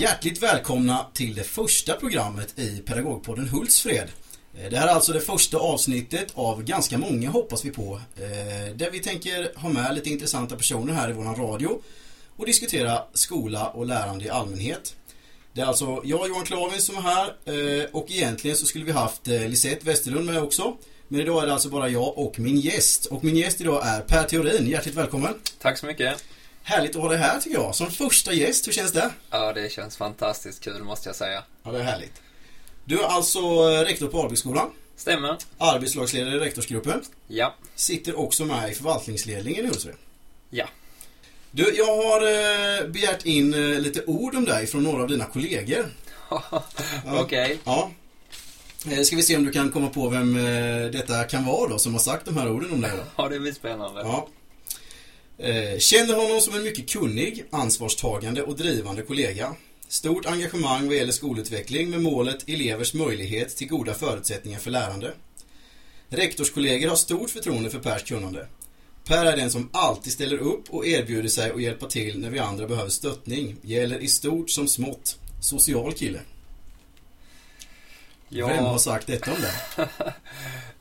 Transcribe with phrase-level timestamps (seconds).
[0.00, 4.08] Hjärtligt välkomna till det första programmet i Pedagogpodden Hultsfred.
[4.54, 8.00] Eh, det här är alltså det första avsnittet av ganska många hoppas vi på.
[8.16, 11.80] Eh, där vi tänker ha med lite intressanta personer här i våran radio
[12.36, 14.96] och diskutera skola och lärande i allmänhet.
[15.52, 18.92] Det är alltså jag Johan Klavin som är här eh, och egentligen så skulle vi
[18.92, 20.76] haft Lisette Westerlund med också.
[21.08, 23.06] Men idag är det alltså bara jag och min gäst.
[23.06, 24.66] Och min gäst idag är Per Theorin.
[24.66, 25.34] Hjärtligt välkommen.
[25.58, 26.24] Tack så mycket.
[26.62, 27.74] Härligt att ha dig här tycker jag.
[27.74, 29.10] Som första gäst, hur känns det?
[29.30, 31.42] Ja, det känns fantastiskt kul måste jag säga.
[31.62, 32.12] Ja, det är härligt.
[32.84, 35.36] Du är alltså eh, rektor på Albyskolan, Stämmer?
[35.58, 37.54] arbetslagsledare i rektorsgruppen, Ja.
[37.74, 39.94] sitter också med i förvaltningsledningen i Hultsfred.
[40.50, 40.68] Ja.
[41.50, 45.24] Du, jag har eh, begärt in eh, lite ord om dig från några av dina
[45.24, 45.86] kollegor.
[46.30, 46.64] Ja.
[47.06, 47.58] Okej.
[47.64, 47.90] Ja.
[48.90, 50.34] Eh, Ska vi se om du kan komma på vem
[50.92, 53.02] detta kan vara då, som har sagt de här orden om dig då.
[53.22, 54.00] Ja, det blir spännande.
[54.00, 54.28] Ja.
[55.42, 59.54] Eh, Känner honom som en mycket kunnig, ansvarstagande och drivande kollega.
[59.88, 65.12] Stort engagemang vad gäller skolutveckling med målet elevers möjlighet till goda förutsättningar för lärande.
[66.08, 68.46] Rektorskollegor har stort förtroende för Pers kunnande.
[69.04, 72.38] Per är den som alltid ställer upp och erbjuder sig att hjälpa till när vi
[72.38, 73.56] andra behöver stöttning.
[73.62, 75.18] Gäller i stort som smått.
[75.40, 76.20] Social kille.
[78.28, 79.88] Ja, Vem har sagt detta om det?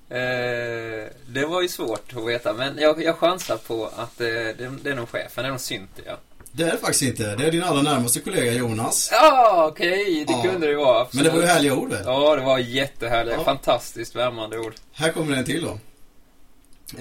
[0.10, 4.72] eh, det var ju svårt att veta, men jag, jag chansar på att eh, det,
[4.84, 6.18] det är nog chefen, det är nog Cynthia.
[6.52, 7.36] Det är det faktiskt inte.
[7.36, 9.10] Det är din allra närmaste kollega Jonas.
[9.12, 10.42] Ja, okej, det Ja.
[10.44, 10.94] kunde det vara.
[10.94, 11.26] Men Absolut.
[11.26, 12.04] det var ju härliga ord väl?
[12.06, 13.44] Ja, det var jättehärliga, Ja.
[13.44, 14.74] fantastiskt värmande ord.
[14.94, 15.78] Här kommer en till då.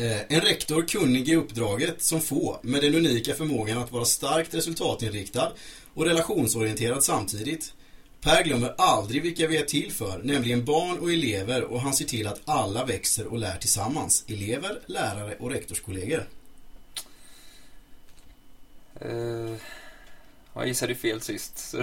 [0.02, 4.54] Eh, En rektor kunnig i uppdraget som få, med den unika förmågan att vara starkt
[4.54, 5.52] resultatinriktad
[5.94, 7.72] och relationsorienterad samtidigt.
[8.20, 12.04] Per glömmer aldrig vilka vi är till för, nämligen barn och elever och han ser
[12.04, 14.24] till att alla växer och lär tillsammans.
[14.28, 16.28] Elever, lärare och rektorskollegor.
[19.00, 19.54] Eh,
[20.54, 21.58] jag gissade fel sist.
[21.58, 21.82] Så...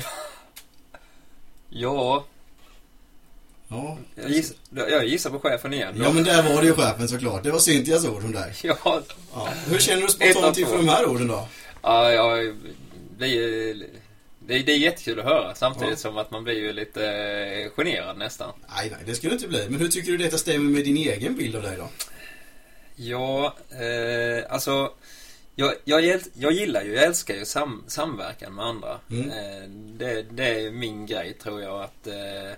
[1.70, 2.26] ja,
[3.68, 3.98] Ja.
[4.16, 5.94] jag gissar, jag gissar på chefen igen.
[5.98, 6.04] då.
[6.04, 7.44] ja, men där var det ju chefen såklart.
[7.44, 8.54] Det var Cynthias ord om dig.
[8.64, 9.02] Ja,
[9.34, 9.50] Ja.
[9.68, 11.48] Hur känner du spontant inför de här orden då?
[11.82, 12.54] Ja, ja
[13.18, 13.88] det, är,
[14.48, 15.96] det, är- det är jättekul att höra samtidigt Ja.
[15.98, 18.52] som att man blir ju lite eh, generad nästan.
[18.76, 19.66] Nej, nej, det skulle det inte bli.
[19.70, 21.90] Men hur tycker du detta stämmer med din egen bild av dig då?
[22.96, 24.92] Ja, eh, alltså
[25.56, 29.00] jag, jag, jag gillar ju, jag älskar ju sam, samverkan med andra.
[29.12, 29.30] Mm.
[29.30, 32.52] Eh, det, det är min grej tror jag att eh,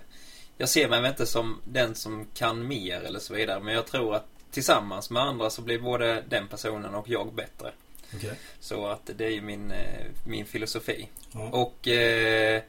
[0.58, 4.14] jag ser mig inte som den som kan mer eller så vidare men jag tror
[4.14, 7.72] att tillsammans med andra så blir både den personen och jag bättre.
[8.14, 8.38] Okej.
[8.60, 11.08] Så att det är ju min, eh, min filosofi.
[11.32, 11.50] Ja.
[11.50, 12.62] Och eh,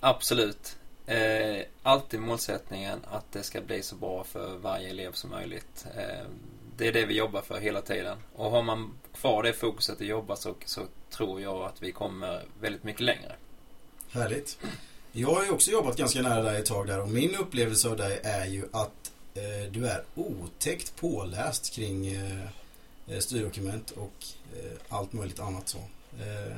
[0.00, 0.76] absolut.
[1.06, 5.86] Eh, alltid målsättningen att det ska bli så bra för varje elev som möjligt.
[5.96, 6.26] Eh,
[6.76, 8.18] det är det vi jobbar för hela tiden.
[8.34, 10.80] Och har man kvar det fokuset att jobba så, så
[11.10, 13.32] tror jag att vi kommer väldigt mycket längre.
[14.10, 14.58] Härligt.
[15.12, 17.96] Jag har ju också jobbat ganska nära dig ett tag där och min upplevelse av
[17.96, 22.48] dig är ju att eh, du är otäckt påläst kring eh,
[23.20, 24.24] styrdokument och
[24.56, 25.78] eh, allt möjligt annat så.
[26.18, 26.56] Eh,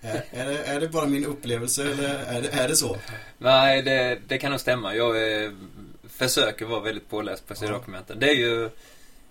[0.00, 2.96] är, är, det, är det bara min upplevelse eller är det, är det så?
[3.38, 4.94] Nej, det, det kan nog stämma.
[4.94, 5.52] Jag eh,
[6.08, 8.18] försöker vara väldigt påläst på styrdokumenten.
[8.18, 8.70] Det är ju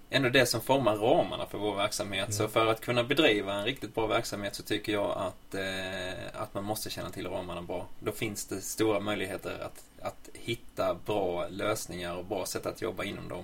[0.09, 2.33] ändå det som formar ramarna för vår verksamhet.
[2.33, 2.51] Så Mm.
[2.51, 6.63] för att kunna bedriva en riktigt bra verksamhet så tycker jag att, eh, att man
[6.63, 7.87] måste känna till ramarna bra.
[7.99, 13.03] Då finns det stora möjligheter att, att hitta bra lösningar och bra sätt att jobba
[13.03, 13.43] inom dem.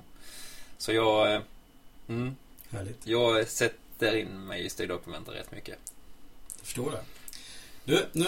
[0.78, 1.42] Så jag, eh,
[2.09, 2.36] mm,
[2.72, 3.00] Härligt.
[3.04, 5.78] jag sätter in mig i styrdokumenten rätt mycket.
[6.58, 7.02] Jag förstår det.
[7.84, 8.26] Du, nu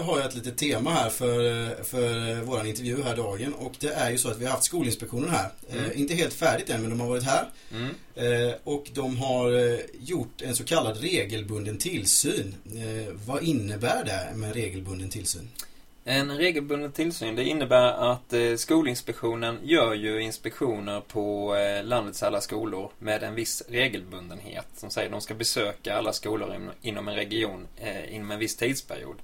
[0.00, 4.10] har jag ett litet tema här för, för våran intervju här dagen och det är
[4.10, 5.50] ju så att vi har haft Skolinspektionen här.
[5.70, 5.84] Mm.
[5.84, 7.50] Eh, inte helt färdigt än men de har varit här.
[7.70, 7.94] Mm.
[8.14, 12.54] Eh, och de har eh, gjort en så kallad regelbunden tillsyn.
[12.64, 15.48] Eh, vad innebär det med regelbunden tillsyn?
[16.06, 22.40] En regelbunden tillsyn det innebär att eh, Skolinspektionen gör ju inspektioner på eh, landets alla
[22.40, 24.66] skolor med en viss regelbundenhet.
[24.76, 28.38] Som säger att de ska besöka alla skolor in, inom en region eh, inom en
[28.38, 29.16] viss tidsperiod.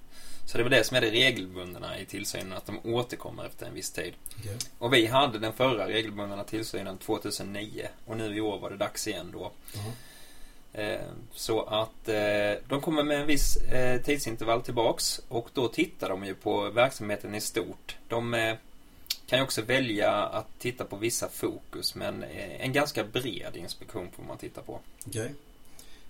[0.47, 3.67] Så det är väl det som är det regelbundna i tillsynen, att de återkommer efter
[3.67, 4.15] en viss tid.
[4.39, 4.57] Okej.
[4.79, 9.09] Och vi hade den förra regelbundna tillsynen 2009 och nu i år var det dags
[9.09, 9.53] igen då.
[9.75, 9.93] Jaha.
[10.73, 11.01] Eh,
[11.35, 16.25] Så att eh, de kommer med en viss eh, tidsintervall tillbaks och då tittar de
[16.25, 17.97] ju på verksamheten i stort.
[18.09, 18.57] De
[19.27, 22.25] kan ju också välja att titta på vissa fokus men
[22.59, 24.81] en ganska bred inspektion får man titta på.
[25.07, 25.33] Okej.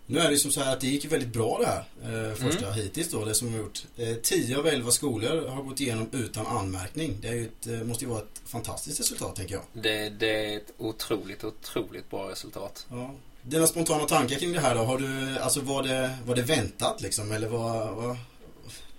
[0.07, 2.67] Nu är det som så här att det gick väldigt bra det här eh, första
[2.67, 2.79] Mm.
[2.79, 3.85] hittills då, det som vi har gjort.
[3.97, 7.19] Eh, 10 av 11 skolor har gått igenom utan anmärkning.
[7.21, 9.63] Det ju ett, måste ju vara ett fantastiskt resultat tänker jag.
[9.73, 12.87] Det, det är ett otroligt, otroligt bra resultat.
[12.91, 13.15] Ja.
[13.43, 14.81] Dina spontana tankar kring det här då?
[14.81, 18.17] Har du, alltså var det, var det väntat liksom eller vad, vad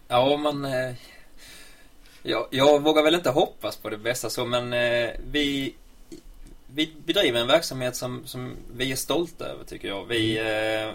[0.08, 0.94] Ja, man, eh,
[2.24, 5.76] Ja, jag vågar väl inte hoppas på det bästa så, men eh, vi,
[6.74, 10.06] vi bedriver en verksamhet som, som vi är stolta över tycker jag.
[10.06, 10.94] Vi, eh,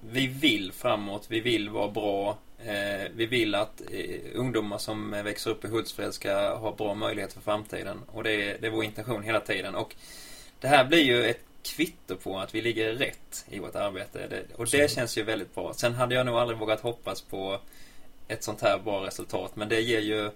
[0.00, 2.38] vi vill framåt, vi vill vara bra.
[3.14, 3.82] Vi vill att
[4.34, 8.00] ungdomar som växer upp i Hultsfred ska ha bra möjligheter för framtiden.
[8.12, 9.74] Och det det är vår intention hela tiden.
[9.74, 9.94] Och
[10.60, 14.26] det här blir ju ett kvitto på att vi ligger rätt i vårt arbete.
[14.30, 15.74] Det, och det känns ju väldigt bra.
[15.74, 17.60] Sen hade jag nog aldrig vågat hoppas på
[18.28, 19.56] ett sånt här bra resultat.
[19.56, 20.30] Men det ger ju...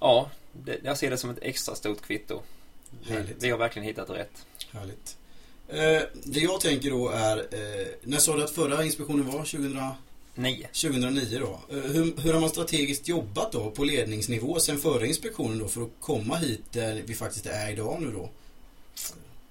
[0.00, 2.42] Ja, det, jag ser det som ett extra stort kvitto.
[3.08, 4.46] Vi, vi har verkligen hittat rätt.
[4.70, 5.16] Härligt.
[5.68, 9.32] Eh, det jag tänker då är, eh, när sa du att förra inspektionen var?
[9.32, 9.80] 2000...
[10.38, 10.66] 9.
[10.66, 11.76] 2009 då.
[11.76, 15.82] Eh, hur, hur har man strategiskt jobbat då på ledningsnivå sen förra inspektionen då för
[15.82, 18.30] att komma hit där vi faktiskt är idag nu då?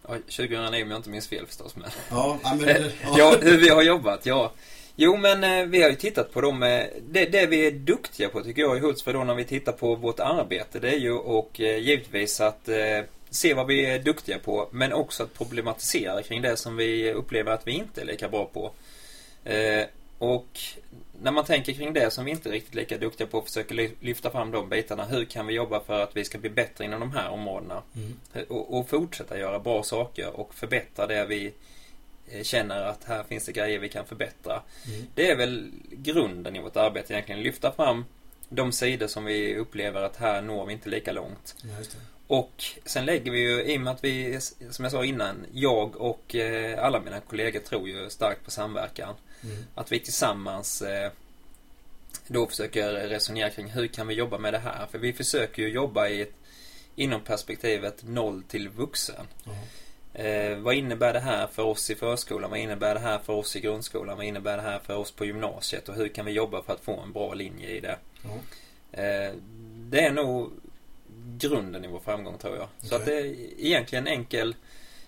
[0.07, 1.89] Ja, 2009 om jag inte minns fel förstås men...
[2.09, 2.67] Ja, men,
[3.17, 3.35] ja.
[3.41, 4.51] hur vi har jobbat, ja.
[4.95, 8.29] Jo men eh, vi har ju tittat på dem, eh, det, det vi är duktiga
[8.29, 11.11] på tycker jag i Hultsfred då när vi tittar på vårt arbete det är ju
[11.11, 12.69] och eh, givetvis att
[13.29, 17.51] se vad vi är duktiga på men också att problematisera kring det som vi upplever
[17.51, 18.71] att vi inte är lika bra på.
[20.17, 20.59] Och
[21.21, 24.03] när man tänker kring det som vi inte är riktigt lika duktiga på och försöker
[24.05, 25.05] lyfta fram de bitarna.
[25.05, 27.81] Hur kan vi jobba för att vi ska bli bättre inom de här områdena?
[27.95, 28.13] Mm.
[28.49, 31.53] Och, och, fortsätta göra bra saker och förbättra det vi
[32.27, 34.61] eh, känner att här finns det grejer vi kan förbättra.
[34.87, 35.07] Mm.
[35.15, 37.41] Det är väl grunden i vårt arbete egentligen.
[37.41, 38.05] Lyfta fram
[38.49, 41.55] de sidor som vi upplever att här når vi inte lika långt.
[41.63, 41.97] Ja,
[42.27, 44.39] och sen lägger vi ju, i och med att vi,
[44.69, 49.15] som jag sa innan, jag och eh, alla mina kollegor tror ju starkt på samverkan.
[49.43, 49.63] Mm.
[49.75, 51.11] Att vi tillsammans eh,
[52.27, 54.87] då försöker resonera kring hur kan vi jobba med det här?
[54.91, 56.33] För vi försöker ju jobba i ett,
[56.95, 59.27] inom perspektivet noll till vuxen.
[59.45, 59.57] Mm.
[60.13, 62.49] Eh, vad innebär det här för oss i förskolan?
[62.49, 64.17] Vad innebär det här för oss i grundskolan?
[64.17, 65.89] Vad innebär det här för oss på gymnasiet?
[65.89, 67.97] Och hur kan vi jobba för att få en bra linje i det?
[68.23, 68.37] Mm.
[68.91, 69.33] Eh,
[69.89, 70.51] det är nog
[71.37, 72.63] grunden i vår framgång tror jag.
[72.77, 72.89] Okay.
[72.89, 74.55] Så att det är egentligen enkel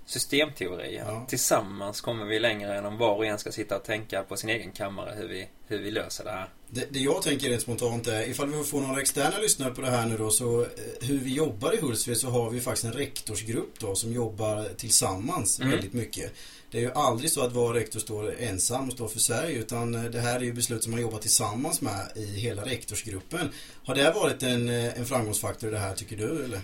[0.08, 0.96] systemteori.
[0.96, 1.26] Ja.
[1.30, 4.50] Tillsammans kommer vi längre än om var och en ska sitta och tänka på sin
[4.50, 6.50] egen kammare hur vi, hur vi löser det här.
[6.70, 9.90] Det, det jag tänker rent spontant är, ifall vi får några externa lyssnare på det
[9.90, 10.68] här nu då, så eh,
[11.02, 15.60] hur vi jobbar i Hultsfred så har vi faktiskt en rektorsgrupp då som jobbar tillsammans
[15.60, 15.72] mm.
[15.72, 16.34] väldigt mycket.
[16.72, 19.96] Det är ju aldrig så att var rektor står ensam och står för Sverige, utan
[19.96, 23.50] eh, det här är ju beslut som man jobbar tillsammans med i hela rektorsgruppen.
[23.86, 26.60] Har det varit en, eh, en framgångsfaktor i det här tycker du eller?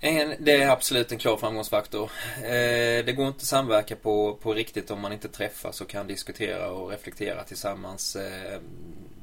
[0.00, 2.10] En, det är absolut en klar framgångsfaktor.
[2.36, 6.06] Eh, det går inte att samverka på, på riktigt om man inte träffas och kan
[6.06, 8.60] diskutera och reflektera tillsammans eh,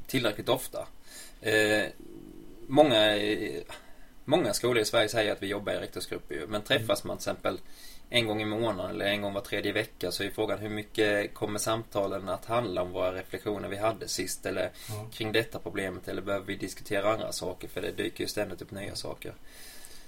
[0.07, 0.87] tillräckligt ofta.
[1.41, 1.83] Eh,
[2.67, 3.61] många, eh,
[4.25, 7.59] många skolor i Sverige säger att vi jobbar i rektorsgrupper men träffas man till exempel
[8.09, 11.33] en gång i månaden eller en gång var tredje vecka så är frågan hur mycket
[11.33, 15.07] kommer samtalen att handla om våra reflektioner vi hade sist eller ja.
[15.13, 18.71] kring detta problemet eller behöver vi diskutera andra saker för det dyker ju ständigt upp
[18.71, 19.33] nya saker.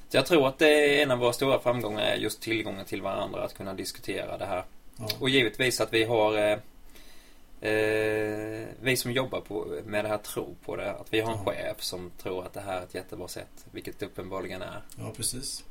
[0.09, 3.01] Så jag tror att det är en av våra stora framgångar är just tillgången till
[3.01, 4.63] varandra att kunna diskutera det här.
[4.97, 5.07] Ja.
[5.19, 6.57] Och givetvis att vi har eh,
[7.71, 10.91] eh, Vi som jobbar på, med det här tror på det.
[10.91, 11.51] Att vi har en ja.
[11.51, 13.65] chef som tror att det här är ett jättebra sätt.
[13.71, 14.81] Vilket det uppenbarligen är.
[14.97, 15.63] Ja, precis.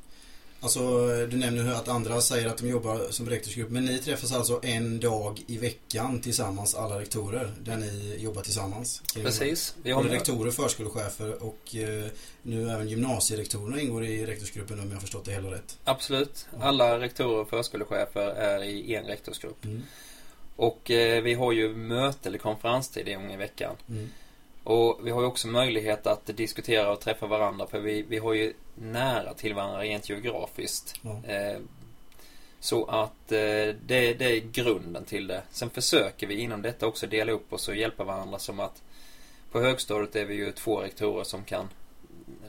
[0.59, 3.69] Alltså, du nämner att andra säger att de jobbar som rektorsgrupp.
[3.69, 9.01] Men ni träffas alltså en dag i veckan tillsammans, alla rektorer, där ni jobbar tillsammans?
[9.13, 9.75] Precis.
[9.83, 12.05] Vi har Både rektorer, förskolechefer och eh,
[12.41, 15.77] nu även gymnasierektorerna ingår i rektorsgruppen om jag har förstått det hela rätt.
[15.83, 16.45] Absolut.
[16.59, 19.65] Alla rektorer och förskolechefer är i en rektorsgrupp.
[19.65, 19.83] Mm.
[20.55, 23.75] Och eh, vi har ju möte eller konferenstid en gång i veckan.
[23.89, 24.09] Mm.
[24.67, 28.33] Och vi har ju också möjlighet att diskutera och träffa varandra för vi, vi har
[28.33, 30.93] ju nära till varandra rent geografiskt.
[31.27, 31.59] Eh,
[32.59, 35.41] så att eh, det, det är grunden till det.
[35.51, 38.83] Sen försöker vi inom detta också dela upp oss och hjälpa varandra som att
[39.51, 41.69] på högstadiet är vi ju två rektorer som kan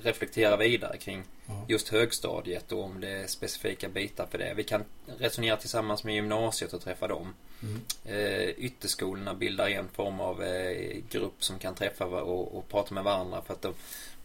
[0.03, 1.23] reflektera vidare kring
[1.69, 4.55] just högstadiet och om det är specifika bitar för det.
[4.57, 4.85] Vi kan
[5.19, 7.35] resonera tillsammans med gymnasiet och träffa dem.
[7.63, 7.81] Mm.
[8.05, 13.05] Eh, ytterskolorna bildar en form av eh, grupp som kan träffa och, och prata med
[13.05, 13.75] varandra för att de,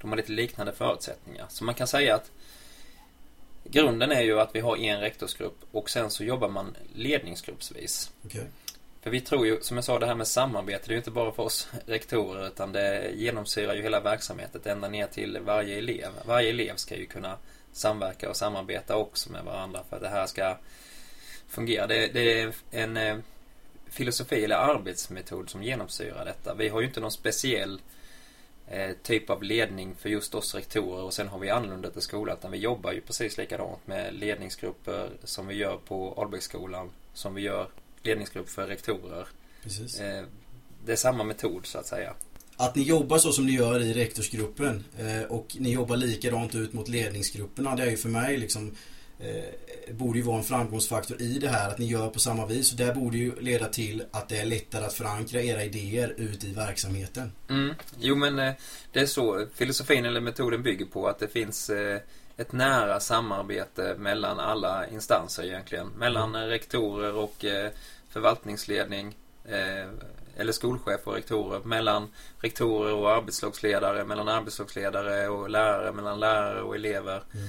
[0.02, 1.46] de har lite liknande förutsättningar.
[1.50, 2.32] Så man kan säga att
[3.64, 8.12] grunden är ju att vi har en rektorsgrupp och sen så jobbar man ledningsgruppsvis.
[8.26, 8.46] Okay.
[9.04, 11.12] För vi tror ju, som jag sa, det här med samarbete, det är ju inte
[11.12, 16.10] bara för oss rektorer utan det genomsyrar ju hela verksamheten ända ner till varje elev.
[16.26, 17.38] Varje elev ska ju kunna
[17.72, 20.58] samverka och samarbeta också med varandra för att det här ska
[21.48, 21.88] fungera.
[21.88, 23.18] Det, det är en eh,
[23.90, 26.54] filosofi eller arbetsmetod som genomsyrar detta.
[26.54, 27.82] Vi har ju inte någon speciell
[28.68, 32.38] eh, typ av ledning för just oss rektorer och sen har vi annorlunda till skolan
[32.38, 37.42] utan vi jobbar ju precis likadant med ledningsgrupper som vi gör på Albrektsskolan, som vi
[37.42, 37.68] gör
[38.04, 39.28] ledningsgrupp för rektorer.
[39.64, 40.00] Precis.
[40.00, 40.24] Eh,
[40.86, 42.14] det är samma metod så att säga.
[42.58, 46.74] att ni jobbar så som ni gör i rektorsgruppen eh, och ni jobbar likadant ut
[46.74, 47.76] mot ledningsgrupperna.
[47.76, 48.76] Det är ju för mig liksom
[49.20, 52.72] eh, borde ju vara en framgångsfaktor i det här att ni gör på samma vis.
[52.72, 56.44] Och det borde ju leda till att det är lättare att förankra era idéer ut
[56.44, 57.32] i verksamheten.
[57.50, 57.76] Mm.
[58.00, 58.36] Jo men
[58.92, 61.72] det är så filosofin eller metoden bygger på att det finns
[62.38, 65.88] ett nära samarbete mellan alla instanser egentligen.
[65.88, 66.50] Mellan mm.
[66.50, 67.72] rektorer och eh,
[68.10, 69.16] förvaltningsledning
[70.38, 71.60] eller skolchef och rektorer.
[71.60, 72.08] Mellan
[72.40, 77.24] rektorer och arbetslagsledare, mellan arbetslagsledare och lärare, mellan lärare och elever.
[77.34, 77.48] Mm.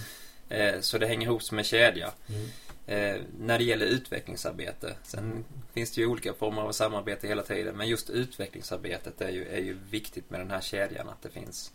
[0.49, 2.13] Eh, så det hänger ihop som en kedja.
[2.29, 2.49] Mm.
[2.87, 4.95] Eh, när det gäller utvecklingsarbete.
[5.03, 5.45] Sen mm.
[5.73, 7.77] finns det ju olika former av samarbete hela tiden.
[7.77, 11.09] Men just utvecklingsarbetet är ju, är ju viktigt med den här kedjan.
[11.09, 11.73] Att det finns.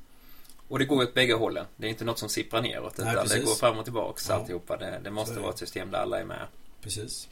[0.69, 1.65] Och det går åt bägge hållen.
[1.77, 2.97] Det är inte något som sipprar neråt.
[2.97, 4.35] Nej, utan det går fram och tillbaks ja.
[4.35, 4.77] alltihopa.
[4.77, 6.47] Det, det måste vara ett system där alla är med.
[6.81, 7.27] Precis.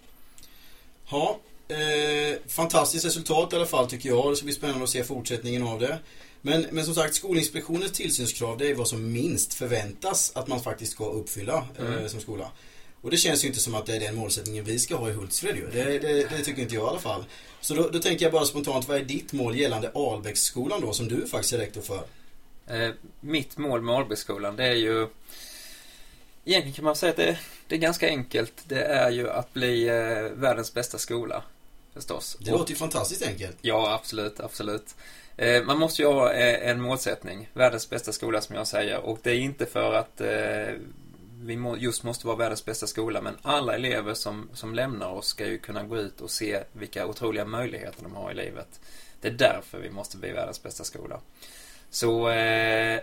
[1.10, 4.32] Ja, eh, fantastiskt resultat i alla fall tycker jag.
[4.32, 6.00] Det ska bli spännande att se fortsättningen av det.
[6.41, 10.91] Men, men som sagt, Skolinspektionens tillsynskrav det är vad som minst förväntas att man faktiskt
[10.91, 12.10] ska uppfylla eh, mm.
[12.10, 12.51] som skola.
[13.01, 15.13] Och det känns ju inte som att det är den målsättningen vi ska ha i
[15.13, 15.70] Hultsfred ju.
[15.72, 17.25] Det, det, det tycker inte jag i alla fall.
[17.62, 21.08] Så då, då, tänker jag bara spontant, vad är ditt mål gällande Albäcksskolan då, som
[21.08, 22.01] du faktiskt är rektor för?
[22.68, 25.08] Eh, mitt mål med Albäcksskolan, det är ju
[26.46, 28.54] Egentligen kan man säga att det, det, är ganska enkelt.
[28.68, 31.44] Det är ju att bli eh, världens bästa skola.
[31.94, 32.38] Förstås.
[32.40, 33.58] Det låter ju fantastiskt enkelt.
[33.62, 34.96] Ja, absolut, absolut.
[35.38, 37.50] Eh, man måste ju ha eh, en målsättning.
[37.54, 39.00] Världens bästa skola som jag säger.
[39.00, 40.74] Och det är inte för att eh,
[41.42, 43.22] vi just måste vara världens bästa skola.
[43.22, 47.08] Men alla elever som, som lämnar oss ska ju kunna gå ut och se vilka
[47.08, 48.80] otroliga möjligheter de har i livet.
[49.22, 51.20] Det är därför vi måste bli världens bästa skola.
[51.98, 53.00] Så eh,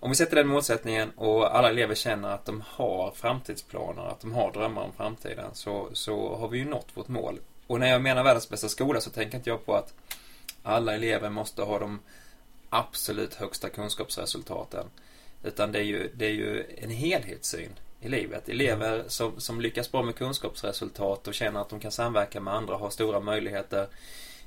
[0.00, 4.32] om vi sätter den målsättningen och alla elever känner att de har framtidsplaner, att de
[4.32, 7.38] har drömmar om framtiden, så, så har vi ju nått vårt mål.
[7.66, 9.94] Och när jag menar världens bästa skola så tänker inte jag på att
[10.62, 12.00] alla elever måste ha de
[12.70, 14.86] absolut högsta kunskapsresultaten.
[15.42, 18.48] Utan det är ju, det är ju en helhetssyn i livet.
[18.48, 22.76] Elever som, som lyckas bra med kunskapsresultat och känner att de kan samverka med andra
[22.76, 23.88] har stora möjligheter.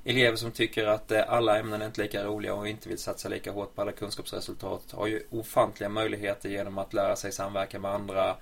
[0.09, 3.29] Elever som tycker att eh, alla ämnen är inte lika roliga och inte vill satsa
[3.29, 7.91] lika hårt på alla kunskapsresultat har ju ofantliga möjligheter genom att lära sig samverka med
[7.91, 8.35] andra,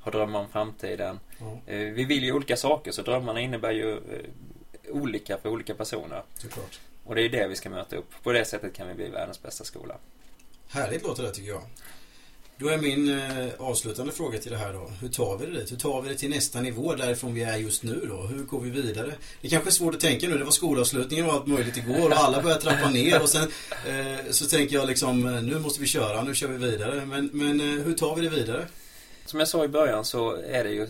[0.00, 1.20] ha drömmar om framtiden.
[1.66, 1.94] Mm.
[1.94, 4.30] Vi vill ju olika saker så drömmarna innebär ju eh,
[4.88, 6.22] olika för olika personer.
[6.34, 6.80] Såklart.
[7.04, 8.10] Och det är det vi ska möta upp.
[8.22, 9.96] På det sättet kan vi bli världens bästa skola.
[10.68, 11.62] Härligt låter det tycker jag.
[12.58, 14.90] Då är min eh, avslutande fråga till det här då.
[15.00, 15.72] Hur tar vi det dit?
[15.72, 18.16] Hur tar vi det till nästa nivå därifrån vi är just nu då?
[18.16, 19.14] Hur går vi vidare?
[19.40, 20.38] Det kanske är svårt att tänka nu.
[20.38, 23.48] Det var skolavslutningen och allt möjligt igår och alla börjar trappa ner och sen
[23.86, 27.06] eh, så tänker jag liksom eh, nu måste vi köra, nu kör vi vidare.
[27.06, 28.66] Men, men eh, hur tar vi det vidare?
[29.26, 30.88] Som jag sa i början så är det ju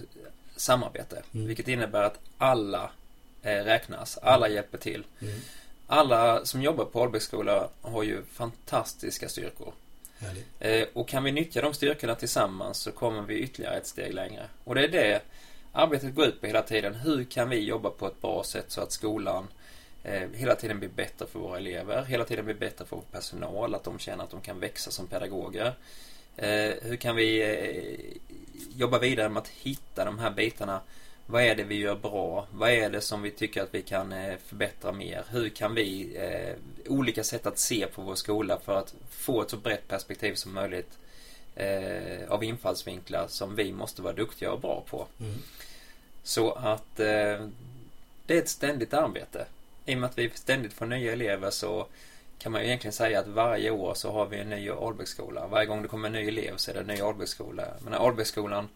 [0.57, 1.23] samarbete.
[1.35, 1.47] Mm.
[1.47, 2.91] Vilket innebär att alla
[3.43, 4.19] eh, räknas.
[4.23, 5.05] Alla hjälper till.
[5.23, 5.35] Mm
[5.87, 9.73] alla som jobbar på Albäcksskola har ju fantastiska styrkor.
[10.59, 14.47] Eh, och kan vi nyttja de styrkorna tillsammans så kommer vi ytterligare ett steg längre.
[14.65, 15.23] Och det är det
[15.73, 16.95] arbetet går ut på hela tiden.
[16.95, 19.49] Hur kan vi jobba på ett bra sätt så att skolan
[20.03, 23.75] eh, hela tiden blir bättre för våra elever, hela tiden blir bättre för vår personal,
[23.75, 25.75] att de känner att de kan växa som pedagoger.
[26.37, 28.19] Eh, hur kan vi eh,
[28.77, 30.81] jobba vidare med att hitta de här bitarna
[31.27, 32.47] vad är det vi gör bra?
[32.53, 35.25] Vad är det som vi tycker att vi kan eh, förbättra mer?
[35.31, 36.57] Hur kan vi eh,
[36.93, 40.55] olika sätt att se på vår skola för att få ett så brett perspektiv som
[40.55, 40.99] möjligt
[41.55, 45.07] eh, av infallsvinklar som vi måste vara duktiga och bra på.
[45.21, 45.35] Mm.
[46.23, 47.47] Så att eh,
[48.27, 49.47] det är ett ständigt arbete.
[49.87, 51.87] I och med att vi ständigt får nya elever så
[52.39, 55.47] kan man ju egentligen säga att varje år så har vi en ny Albäcksskola.
[55.47, 57.65] Varje gång det kommer en ny elev så är det en ny Albäcksskola.
[57.85, 58.69] Men Albäcksskolan,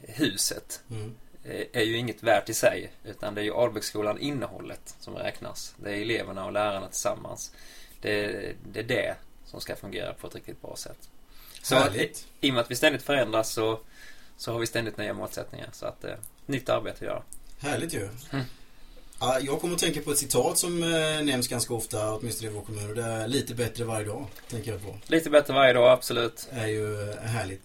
[0.00, 1.14] huset, mm.
[1.44, 2.92] Eh, är ju inget värt i sig.
[3.04, 5.74] Utan det är ju Albäcksskolan innehållet som räknas.
[5.76, 7.52] Det är eleverna och lärarna tillsammans.
[8.00, 11.08] Det, det är det som ska fungera på ett riktigt bra sätt.
[11.62, 11.96] Så att,
[12.40, 13.80] i och med att vi ständigt förändras så,
[14.36, 15.68] så har vi ständigt nya målsättningar.
[15.72, 16.14] Så att eh,
[16.46, 17.22] nytt arbete att göra.
[17.58, 18.08] Härligt ju.
[18.30, 18.44] Mm.
[19.40, 22.62] Jag kommer att tänka på ett citat som eh, nämns ganska ofta, åtminstone i vår
[22.62, 22.88] kommun.
[22.88, 24.96] Och det är lite bättre varje dag, tänker jag på.
[25.06, 26.48] Lite bättre varje dag, absolut.
[26.50, 27.62] Det är ju härligt.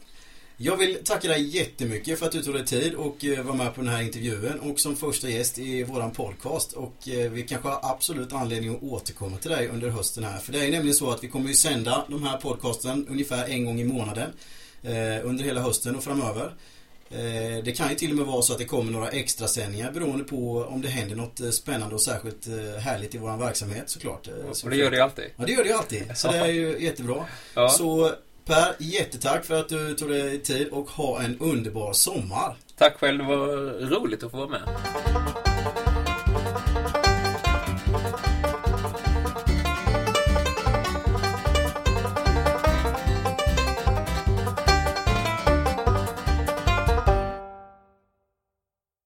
[0.57, 3.75] Jag vill tacka dig jättemycket för att du tog dig tid och eh, var med
[3.75, 7.67] på den här intervjun och som första gäst i våran podcast och eh, vi kanske
[7.67, 10.39] har absolut anledning att återkomma till dig under hösten här.
[10.39, 13.65] För det är nämligen så att vi kommer ju sända de här podcasten ungefär en
[13.65, 14.29] gång i månaden
[14.83, 16.53] eh, under hela hösten och framöver.
[17.63, 20.23] Det kan ju till och med vara så att det kommer några extra sändningar beroende
[20.23, 22.47] på om det händer något spännande och särskilt
[22.79, 24.27] härligt i våran verksamhet såklart.
[24.63, 25.25] Och det gör det ju alltid.
[25.35, 26.03] Ja, det gör det ju alltid.
[26.15, 27.25] Så det är ju jättebra.
[27.53, 27.69] Ja.
[27.69, 32.55] Så Per, jättetack för att du tog dig tid och ha en underbar sommar.
[32.77, 33.47] Tack själv, det var
[33.89, 34.61] roligt att få vara med.